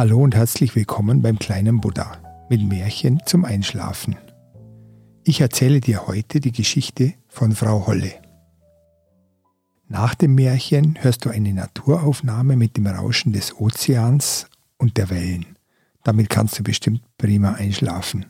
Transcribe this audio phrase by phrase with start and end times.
[0.00, 4.16] Hallo und herzlich willkommen beim kleinen Buddha mit Märchen zum Einschlafen.
[5.24, 8.14] Ich erzähle dir heute die Geschichte von Frau Holle.
[9.88, 14.46] Nach dem Märchen hörst du eine Naturaufnahme mit dem Rauschen des Ozeans
[14.78, 15.44] und der Wellen.
[16.02, 18.24] Damit kannst du bestimmt prima einschlafen.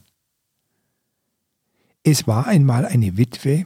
[2.02, 3.64] Es war einmal eine Witwe,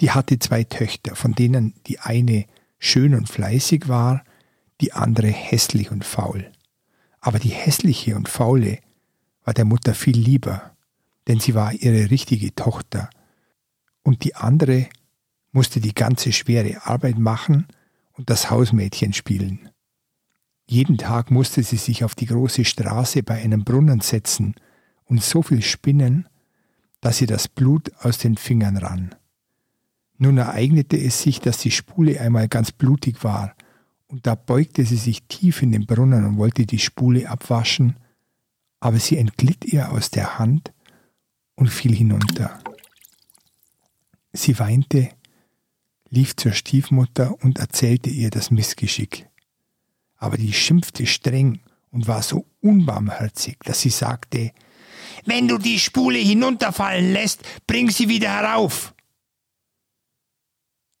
[0.00, 2.46] die hatte zwei Töchter, von denen die eine
[2.78, 4.24] schön und fleißig war,
[4.80, 6.50] die andere hässlich und faul.
[7.20, 8.78] Aber die hässliche und faule
[9.44, 10.76] war der Mutter viel lieber,
[11.26, 13.10] denn sie war ihre richtige Tochter,
[14.02, 14.88] und die andere
[15.52, 17.66] musste die ganze schwere Arbeit machen
[18.12, 19.68] und das Hausmädchen spielen.
[20.66, 24.54] Jeden Tag musste sie sich auf die große Straße bei einem Brunnen setzen
[25.04, 26.28] und so viel spinnen,
[27.00, 29.14] dass ihr das Blut aus den Fingern rann.
[30.18, 33.54] Nun ereignete es sich, dass die Spule einmal ganz blutig war,
[34.08, 37.96] und da beugte sie sich tief in den Brunnen und wollte die Spule abwaschen,
[38.80, 40.72] aber sie entglitt ihr aus der Hand
[41.54, 42.58] und fiel hinunter.
[44.32, 45.10] Sie weinte,
[46.10, 49.28] lief zur Stiefmutter und erzählte ihr das Missgeschick.
[50.16, 54.52] Aber die schimpfte streng und war so unbarmherzig, dass sie sagte,
[55.24, 58.94] Wenn du die Spule hinunterfallen lässt, bring sie wieder herauf.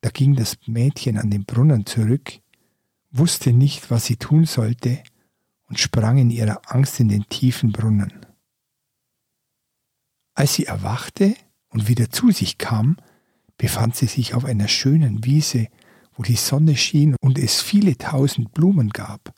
[0.00, 2.40] Da ging das Mädchen an den Brunnen zurück,
[3.10, 5.02] wusste nicht, was sie tun sollte
[5.66, 8.26] und sprang in ihrer Angst in den tiefen Brunnen.
[10.34, 11.34] Als sie erwachte
[11.70, 12.96] und wieder zu sich kam,
[13.56, 15.68] befand sie sich auf einer schönen Wiese,
[16.12, 19.34] wo die Sonne schien und es viele tausend Blumen gab.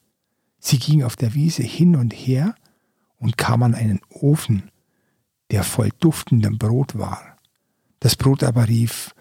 [0.59, 2.55] Sie ging auf der Wiese hin und her
[3.17, 4.71] und kam an einen Ofen,
[5.51, 7.37] der voll duftendem Brot war.
[7.99, 9.15] Das Brot aber rief,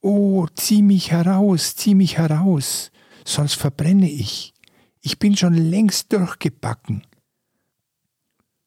[0.00, 2.92] Oh, zieh mich heraus, zieh mich heraus,
[3.26, 4.54] sonst verbrenne ich.
[5.00, 7.02] Ich bin schon längst durchgebacken.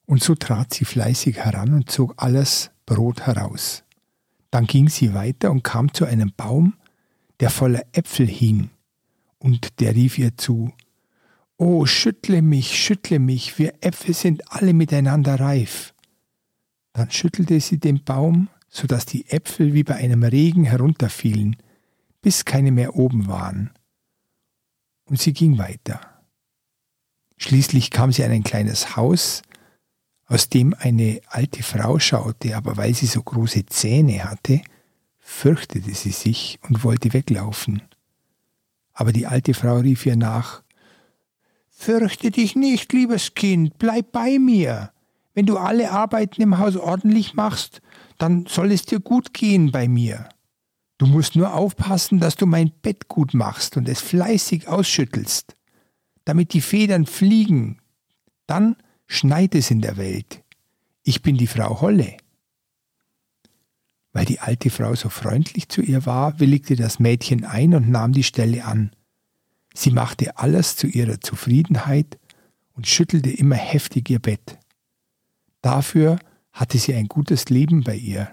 [0.06, 3.84] Und so trat sie fleißig heran und zog alles Brot heraus.
[4.50, 6.74] Dann ging sie weiter und kam zu einem Baum,
[7.38, 8.70] der voller Äpfel hing,
[9.38, 10.72] und der rief ihr zu,
[11.56, 15.94] Oh, schüttle mich, schüttle mich, wir Äpfel sind alle miteinander reif.
[16.92, 21.56] Dann schüttelte sie den Baum, so dass die Äpfel wie bei einem Regen herunterfielen,
[22.22, 23.70] bis keine mehr oben waren.
[25.10, 26.00] Und sie ging weiter.
[27.36, 29.42] Schließlich kam sie an ein kleines Haus,
[30.26, 34.62] aus dem eine alte Frau schaute, aber weil sie so große Zähne hatte,
[35.18, 37.82] fürchtete sie sich und wollte weglaufen.
[38.92, 40.62] Aber die alte Frau rief ihr nach
[41.70, 44.92] Fürchte dich nicht, liebes Kind, bleib bei mir.
[45.34, 47.80] Wenn du alle Arbeiten im Haus ordentlich machst,
[48.18, 50.28] dann soll es dir gut gehen bei mir.
[51.00, 55.56] Du musst nur aufpassen, dass du mein Bett gut machst und es fleißig ausschüttelst,
[56.26, 57.80] damit die Federn fliegen.
[58.46, 60.44] Dann schneit es in der Welt.
[61.02, 62.18] Ich bin die Frau Holle.
[64.12, 68.12] Weil die alte Frau so freundlich zu ihr war, willigte das Mädchen ein und nahm
[68.12, 68.94] die Stelle an.
[69.72, 72.18] Sie machte alles zu ihrer Zufriedenheit
[72.74, 74.58] und schüttelte immer heftig ihr Bett.
[75.62, 76.18] Dafür
[76.52, 78.30] hatte sie ein gutes Leben bei ihr,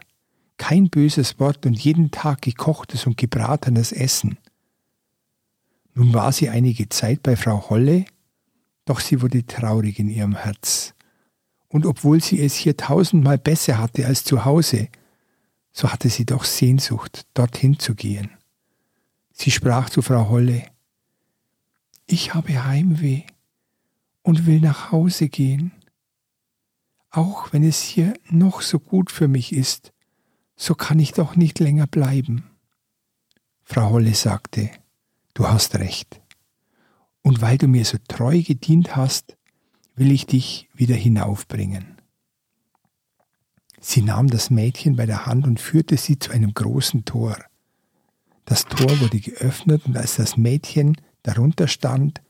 [0.57, 4.37] kein böses Wort und jeden Tag gekochtes und gebratenes Essen.
[5.93, 8.05] Nun war sie einige Zeit bei Frau Holle,
[8.85, 10.93] doch sie wurde traurig in ihrem Herz.
[11.69, 14.89] Und obwohl sie es hier tausendmal besser hatte als zu Hause,
[15.71, 18.31] so hatte sie doch Sehnsucht, dorthin zu gehen.
[19.31, 20.65] Sie sprach zu Frau Holle,
[22.07, 23.23] Ich habe Heimweh
[24.23, 25.71] und will nach Hause gehen.
[27.09, 29.93] Auch wenn es hier noch so gut für mich ist,
[30.57, 32.43] so kann ich doch nicht länger bleiben.
[33.63, 34.71] Frau Holle sagte,
[35.33, 36.19] du hast recht.
[37.21, 39.37] Und weil du mir so treu gedient hast,
[39.95, 41.97] will ich dich wieder hinaufbringen.
[43.79, 47.37] Sie nahm das Mädchen bei der Hand und führte sie zu einem großen Tor.
[48.45, 52.21] Das Tor wurde geöffnet und als das Mädchen darunter stand,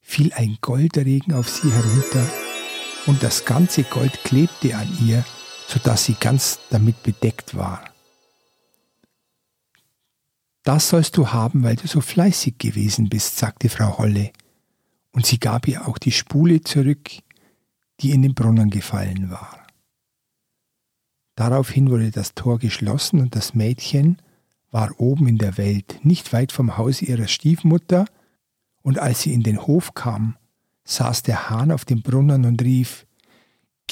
[0.00, 2.26] fiel ein Goldregen auf sie herunter
[3.06, 5.24] und das ganze Gold klebte an ihr,
[5.72, 7.82] so dass sie ganz damit bedeckt war.
[10.64, 14.32] Das sollst du haben, weil du so fleißig gewesen bist, sagte Frau Holle,
[15.12, 17.10] und sie gab ihr auch die Spule zurück,
[18.00, 19.66] die in den Brunnen gefallen war.
[21.36, 24.20] Daraufhin wurde das Tor geschlossen und das Mädchen
[24.70, 28.04] war oben in der Welt, nicht weit vom Haus ihrer Stiefmutter,
[28.82, 30.36] und als sie in den Hof kam,
[30.84, 33.06] saß der Hahn auf dem Brunnen und rief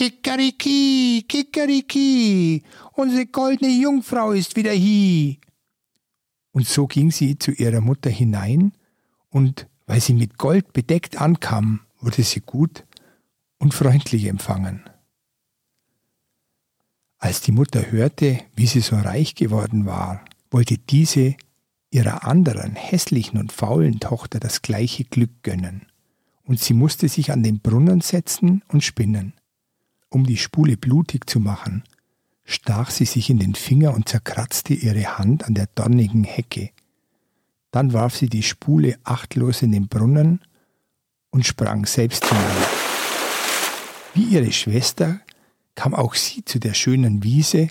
[0.00, 2.62] Kikeriki, Kikeriki,
[2.94, 5.36] unsere goldene Jungfrau ist wieder hier.
[6.52, 8.72] Und so ging sie zu ihrer Mutter hinein,
[9.28, 12.86] und weil sie mit Gold bedeckt ankam, wurde sie gut
[13.58, 14.88] und freundlich empfangen.
[17.18, 21.36] Als die Mutter hörte, wie sie so reich geworden war, wollte diese
[21.90, 25.88] ihrer anderen hässlichen und faulen Tochter das gleiche Glück gönnen,
[26.44, 29.34] und sie musste sich an den Brunnen setzen und spinnen.
[30.10, 31.84] Um die Spule blutig zu machen,
[32.44, 36.70] stach sie sich in den Finger und zerkratzte ihre Hand an der dornigen Hecke.
[37.70, 40.40] Dann warf sie die Spule achtlos in den Brunnen
[41.30, 42.64] und sprang selbst hinein.
[44.14, 45.20] Wie ihre Schwester
[45.76, 47.68] kam auch sie zu der schönen Wiese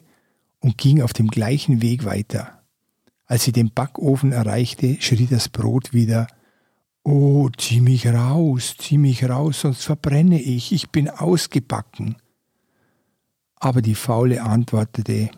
[0.59, 2.63] und ging auf dem gleichen Weg weiter.
[3.25, 6.27] Als sie den Backofen erreichte, schrie das Brot wieder
[7.03, 12.15] Oh, zieh mich raus, zieh mich raus, sonst verbrenne ich, ich bin ausgebacken.
[13.59, 15.29] Aber die Faule antwortete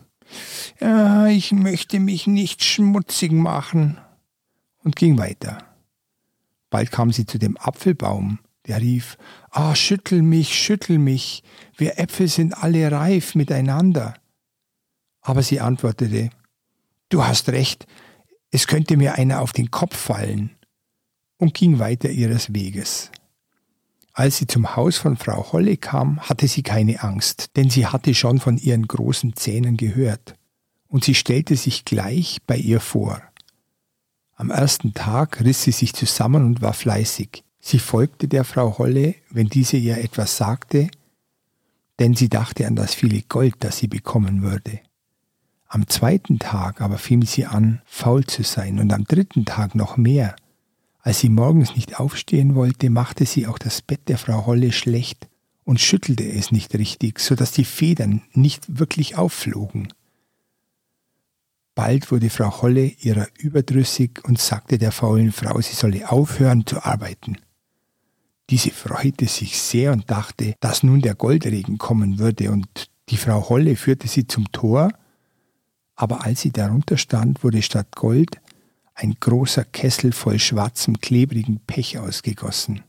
[0.80, 3.98] ja, Ich möchte mich nicht schmutzig machen
[4.82, 5.58] und ging weiter.
[6.70, 9.18] Bald kam sie zu dem Apfelbaum, der rief,
[9.50, 11.42] Ah, schüttel mich, schüttel mich,
[11.76, 14.14] wir Äpfel sind alle reif miteinander.
[15.20, 16.30] Aber sie antwortete,
[17.08, 17.86] Du hast recht,
[18.50, 20.50] es könnte mir einer auf den Kopf fallen,
[21.36, 23.10] und ging weiter ihres Weges.
[24.14, 28.14] Als sie zum Haus von Frau Holle kam, hatte sie keine Angst, denn sie hatte
[28.14, 30.34] schon von ihren großen Zähnen gehört,
[30.86, 33.22] und sie stellte sich gleich bei ihr vor.
[34.34, 37.42] Am ersten Tag riss sie sich zusammen und war fleißig.
[37.60, 40.90] Sie folgte der Frau Holle, wenn diese ihr etwas sagte,
[41.98, 44.80] denn sie dachte an das viele Gold, das sie bekommen würde.
[45.68, 49.96] Am zweiten Tag aber fing sie an, faul zu sein, und am dritten Tag noch
[49.96, 50.36] mehr.
[51.02, 55.28] Als sie morgens nicht aufstehen wollte, machte sie auch das Bett der Frau Holle schlecht
[55.64, 59.92] und schüttelte es nicht richtig, so dass die Federn nicht wirklich aufflogen.
[61.74, 66.84] Bald wurde Frau Holle ihrer überdrüssig und sagte der faulen Frau, sie solle aufhören zu
[66.84, 67.36] arbeiten.
[68.50, 73.48] Diese freute sich sehr und dachte, dass nun der Goldregen kommen würde, und die Frau
[73.48, 74.90] Holle führte sie zum Tor,
[75.96, 78.40] aber als sie darunter stand, wurde statt Gold
[78.94, 82.82] ein großer Kessel voll schwarzem, klebrigen Pech ausgegossen.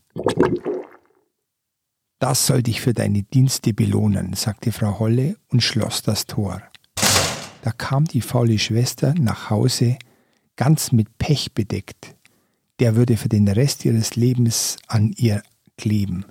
[2.20, 6.62] Das soll dich für deine Dienste belohnen, sagte Frau Holle und schloss das Tor.
[7.62, 9.98] Da kam die faule Schwester nach Hause,
[10.56, 12.16] ganz mit Pech bedeckt,
[12.80, 15.44] der würde für den Rest ihres Lebens an ihr
[15.78, 16.26] kleben.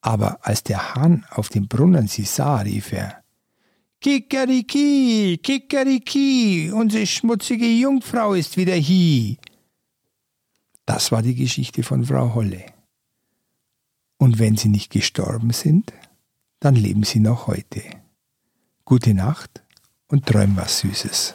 [0.00, 3.19] Aber als der Hahn auf dem Brunnen sie sah, rief er,
[4.00, 9.36] Kikeriki, Kikeriki, unsere schmutzige Jungfrau ist wieder hier.
[10.86, 12.64] Das war die Geschichte von Frau Holle.
[14.16, 15.92] Und wenn sie nicht gestorben sind,
[16.60, 17.82] dann leben sie noch heute.
[18.86, 19.62] Gute Nacht
[20.08, 21.34] und träum was Süßes.